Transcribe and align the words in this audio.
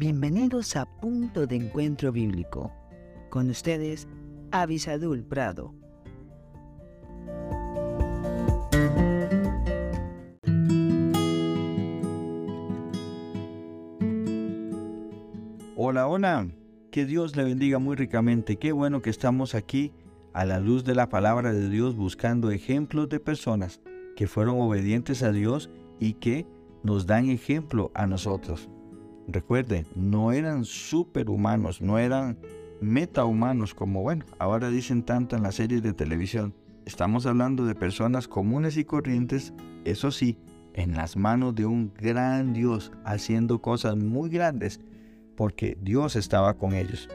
Bienvenidos 0.00 0.76
a 0.76 0.86
Punto 0.86 1.46
de 1.46 1.56
Encuentro 1.56 2.10
Bíblico. 2.10 2.72
Con 3.28 3.50
ustedes, 3.50 4.08
Avisadul 4.50 5.22
Prado. 5.22 5.74
Hola, 15.76 16.08
hola. 16.08 16.48
Que 16.90 17.04
Dios 17.04 17.36
le 17.36 17.44
bendiga 17.44 17.78
muy 17.78 17.94
ricamente. 17.94 18.56
Qué 18.56 18.72
bueno 18.72 19.02
que 19.02 19.10
estamos 19.10 19.54
aquí 19.54 19.92
a 20.32 20.46
la 20.46 20.60
luz 20.60 20.84
de 20.84 20.94
la 20.94 21.10
palabra 21.10 21.52
de 21.52 21.68
Dios 21.68 21.94
buscando 21.94 22.50
ejemplos 22.50 23.10
de 23.10 23.20
personas 23.20 23.82
que 24.16 24.26
fueron 24.26 24.62
obedientes 24.62 25.22
a 25.22 25.30
Dios 25.30 25.68
y 25.98 26.14
que 26.14 26.46
nos 26.82 27.06
dan 27.06 27.28
ejemplo 27.28 27.90
a 27.92 28.06
nosotros. 28.06 28.70
Recuerden, 29.32 29.86
no 29.94 30.32
eran 30.32 30.64
superhumanos, 30.64 31.80
no 31.80 31.98
eran 31.98 32.36
metahumanos 32.80 33.74
como, 33.74 34.02
bueno, 34.02 34.24
ahora 34.40 34.70
dicen 34.70 35.04
tanto 35.04 35.36
en 35.36 35.44
las 35.44 35.54
series 35.54 35.84
de 35.84 35.92
televisión. 35.92 36.52
Estamos 36.84 37.26
hablando 37.26 37.64
de 37.64 37.76
personas 37.76 38.26
comunes 38.26 38.76
y 38.76 38.84
corrientes, 38.84 39.52
eso 39.84 40.10
sí, 40.10 40.36
en 40.74 40.96
las 40.96 41.16
manos 41.16 41.54
de 41.54 41.64
un 41.64 41.92
gran 41.94 42.52
Dios, 42.52 42.90
haciendo 43.04 43.62
cosas 43.62 43.96
muy 43.96 44.30
grandes, 44.30 44.80
porque 45.36 45.78
Dios 45.80 46.16
estaba 46.16 46.54
con 46.54 46.74
ellos. 46.74 47.08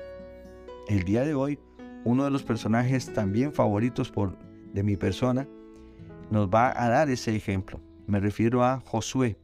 El 0.88 1.04
día 1.04 1.26
de 1.26 1.34
hoy, 1.34 1.60
uno 2.06 2.24
de 2.24 2.32
los 2.32 2.44
personajes 2.44 3.12
también 3.12 3.52
favoritos 3.52 4.10
por, 4.10 4.38
de 4.74 4.84
mi 4.84 4.96
persona, 4.96 5.50
nos 6.32 6.48
va 6.48 6.72
a 6.82 6.88
dar 6.88 7.10
ese 7.10 7.36
ejemplo. 7.36 7.82
Me 8.08 8.22
refiero 8.22 8.64
a 8.64 8.80
Josué. 8.86 9.38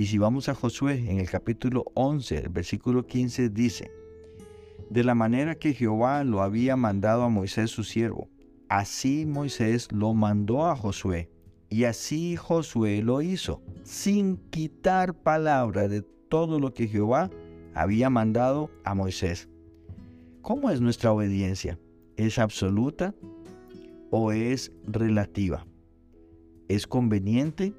Y 0.00 0.06
si 0.06 0.16
vamos 0.16 0.48
a 0.48 0.54
Josué 0.54 0.94
en 1.10 1.20
el 1.20 1.28
capítulo 1.28 1.84
11, 1.92 2.38
el 2.38 2.48
versículo 2.48 3.06
15 3.06 3.50
dice, 3.50 3.90
De 4.88 5.04
la 5.04 5.14
manera 5.14 5.56
que 5.56 5.74
Jehová 5.74 6.24
lo 6.24 6.40
había 6.40 6.74
mandado 6.74 7.22
a 7.22 7.28
Moisés 7.28 7.70
su 7.70 7.84
siervo, 7.84 8.30
así 8.70 9.26
Moisés 9.26 9.92
lo 9.92 10.14
mandó 10.14 10.64
a 10.64 10.74
Josué. 10.74 11.28
Y 11.68 11.84
así 11.84 12.34
Josué 12.34 13.02
lo 13.02 13.20
hizo, 13.20 13.60
sin 13.82 14.38
quitar 14.48 15.12
palabra 15.12 15.86
de 15.86 16.00
todo 16.30 16.58
lo 16.58 16.72
que 16.72 16.88
Jehová 16.88 17.28
había 17.74 18.08
mandado 18.08 18.70
a 18.84 18.94
Moisés. 18.94 19.50
¿Cómo 20.40 20.70
es 20.70 20.80
nuestra 20.80 21.12
obediencia? 21.12 21.78
¿Es 22.16 22.38
absoluta 22.38 23.14
o 24.10 24.32
es 24.32 24.72
relativa? 24.86 25.66
¿Es 26.68 26.86
conveniente 26.86 27.74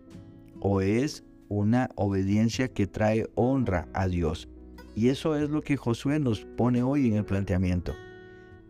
o 0.59 0.81
es 0.81 1.23
una 1.51 1.89
obediencia 1.95 2.69
que 2.69 2.87
trae 2.87 3.27
honra 3.35 3.89
a 3.93 4.07
Dios. 4.07 4.47
Y 4.95 5.09
eso 5.09 5.35
es 5.35 5.49
lo 5.49 5.61
que 5.61 5.75
Josué 5.75 6.17
nos 6.17 6.45
pone 6.45 6.81
hoy 6.81 7.07
en 7.07 7.15
el 7.15 7.25
planteamiento. 7.25 7.93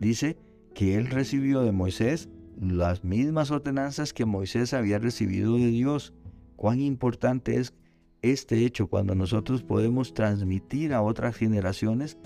Dice 0.00 0.36
que 0.74 0.96
él 0.96 1.06
recibió 1.06 1.60
de 1.60 1.70
Moisés 1.70 2.28
las 2.60 3.04
mismas 3.04 3.52
ordenanzas 3.52 4.12
que 4.12 4.24
Moisés 4.24 4.74
había 4.74 4.98
recibido 4.98 5.56
de 5.58 5.68
Dios. 5.68 6.12
Cuán 6.56 6.80
importante 6.80 7.56
es 7.56 7.72
este 8.20 8.64
hecho 8.64 8.88
cuando 8.88 9.14
nosotros 9.14 9.62
podemos 9.62 10.12
transmitir 10.12 10.92
a 10.92 11.02
otras 11.02 11.36
generaciones 11.36 12.18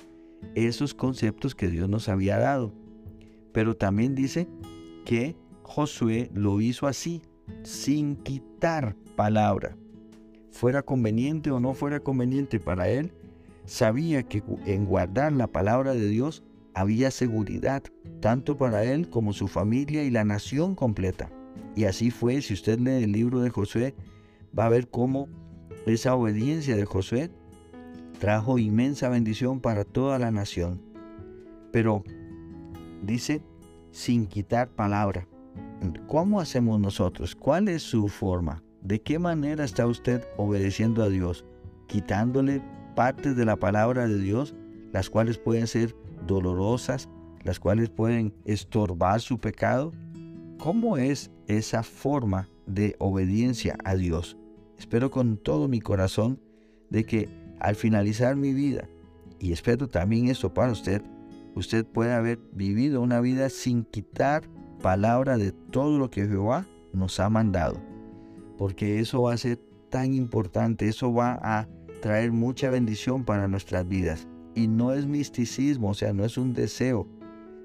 esos 0.54 0.94
conceptos 0.94 1.54
que 1.54 1.68
Dios 1.68 1.90
nos 1.90 2.08
había 2.08 2.38
dado. 2.38 2.72
Pero 3.52 3.77
también 3.77 4.14
dice 4.14 4.48
que 5.04 5.36
Josué 5.62 6.30
lo 6.32 6.62
hizo 6.62 6.86
así, 6.86 7.20
sin 7.62 8.16
quitar 8.16 8.96
palabra 9.16 9.77
fuera 10.50 10.83
conveniente 10.83 11.50
o 11.50 11.61
no 11.61 11.75
fuera 11.75 12.00
conveniente 12.00 12.61
para 12.61 12.89
él, 12.89 13.12
sabía 13.64 14.22
que 14.22 14.42
en 14.66 14.86
guardar 14.86 15.33
la 15.33 15.47
palabra 15.47 15.94
de 15.94 16.08
Dios 16.08 16.42
había 16.74 17.11
seguridad, 17.11 17.83
tanto 18.20 18.57
para 18.57 18.84
él 18.84 19.08
como 19.08 19.33
su 19.33 19.48
familia 19.48 20.05
y 20.05 20.11
la 20.11 20.24
nación 20.24 20.74
completa. 20.74 21.30
Y 21.74 21.84
así 21.84 22.11
fue, 22.11 22.40
si 22.42 22.55
usted 22.55 22.79
lee 22.79 23.02
el 23.05 23.12
libro 23.12 23.40
de 23.40 23.51
Josué, 23.51 23.95
va 24.57 24.67
a 24.67 24.70
ver 24.70 24.89
cómo 24.89 25.29
esa 25.86 26.14
obediencia 26.14 26.77
de 26.77 26.84
Josué 26.84 27.30
trajo 28.18 28.58
inmensa 28.58 29.08
bendición 29.08 29.61
para 29.61 29.84
toda 29.84 30.18
la 30.18 30.30
nación. 30.30 30.80
Pero 31.70 32.02
dice, 33.02 33.42
sin 33.90 34.27
quitar 34.27 34.68
palabra. 34.68 35.27
¿Cómo 36.07 36.40
hacemos 36.40 36.80
nosotros? 36.80 37.34
¿Cuál 37.34 37.68
es 37.68 37.83
su 37.83 38.08
forma? 38.08 38.63
¿De 38.86 39.02
qué 39.02 39.19
manera 39.19 39.64
está 39.64 39.85
usted 39.85 40.23
obedeciendo 40.36 41.02
a 41.02 41.08
Dios? 41.08 41.45
Quitándole 41.89 42.63
partes 42.95 43.35
de 43.35 43.45
la 43.45 43.57
palabra 43.57 44.07
de 44.07 44.17
Dios, 44.17 44.55
las 44.92 45.11
cuales 45.11 45.39
pueden 45.39 45.67
ser 45.67 45.97
dolorosas, 46.24 47.08
las 47.42 47.58
cuales 47.58 47.91
pueden 47.91 48.33
estorbar 48.45 49.20
su 49.20 49.41
pecado. 49.41 49.92
¿Cómo 50.58 50.98
es 50.98 51.33
esa 51.48 51.83
forma 51.83 52.48
de 52.67 52.95
obediencia 53.01 53.77
a 53.83 53.96
Dios? 53.96 54.36
Espero 54.79 55.11
con 55.11 55.36
todo 55.36 55.67
mi 55.67 55.80
corazón 55.80 56.39
de 56.89 57.02
que 57.02 57.29
al 57.58 57.75
finalizar 57.75 58.36
mi 58.36 58.55
vida, 58.55 58.89
y 59.41 59.51
espero 59.51 59.89
también 59.89 60.29
eso 60.29 60.55
para 60.55 60.70
usted, 60.70 61.02
usted 61.57 61.85
pueda 61.85 62.19
haber 62.19 62.39
vivido 62.52 63.01
una 63.01 63.20
vida 63.20 63.51
sin 63.51 63.83
quitar 63.83 64.45
palabra 64.80 65.39
de 65.39 65.51
todo 65.51 65.98
lo 65.98 66.08
que 66.08 66.29
Jehová 66.29 66.67
nos 66.92 67.19
ha 67.19 67.29
mandado 67.29 67.95
porque 68.56 69.00
eso 69.00 69.22
va 69.22 69.34
a 69.34 69.39
ser 69.39 69.58
tan 69.90 70.14
importante, 70.14 70.89
eso 70.89 71.12
va 71.12 71.39
a 71.42 71.68
traer 72.00 72.33
mucha 72.33 72.70
bendición 72.70 73.24
para 73.24 73.48
nuestras 73.48 73.86
vidas. 73.86 74.27
Y 74.55 74.68
no 74.68 74.92
es 74.92 75.06
misticismo, 75.06 75.90
o 75.90 75.94
sea, 75.94 76.12
no 76.12 76.24
es 76.24 76.39
un 76.39 76.52
deseo 76.52 77.06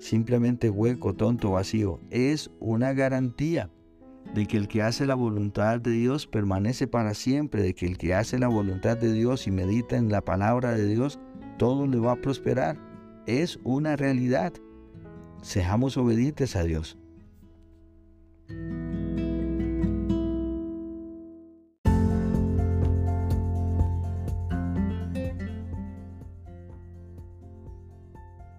simplemente 0.02 0.70
hueco, 0.70 1.14
tonto, 1.14 1.52
vacío. 1.52 2.00
Es 2.10 2.50
una 2.60 2.94
garantía 2.94 3.70
de 4.34 4.48
que 4.48 4.58
el 4.58 4.68
que 4.68 4.82
hace 4.82 5.06
la 5.06 5.16
voluntad 5.16 5.80
de 5.80 5.92
Dios 5.92 6.28
permanece 6.28 6.88
para 6.88 7.14
siempre, 7.14 7.62
de 7.62 7.74
que 7.74 7.86
el 7.86 7.98
que 7.98 8.14
hace 8.14 8.40
la 8.40 8.48
voluntad 8.48 8.98
de 8.98 9.14
Dios 9.14 9.48
y 9.48 9.52
medita 9.52 9.98
en 9.98 10.10
la 10.10 10.22
palabra 10.22 10.72
de 10.72 10.88
Dios, 10.88 11.20
todo 11.58 11.88
le 11.88 12.00
va 12.00 12.14
a 12.14 12.22
prosperar. 12.22 12.78
Es 13.28 13.60
una 13.64 13.96
realidad. 13.96 14.54
Seamos 15.42 15.98
obedientes 15.98 16.56
a 16.56 16.64
Dios. 16.64 16.98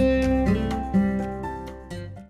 Thank 0.00 0.24
you. 0.24 0.39